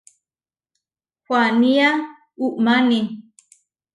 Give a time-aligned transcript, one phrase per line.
[1.25, 1.89] Huanía
[2.45, 2.99] umáni.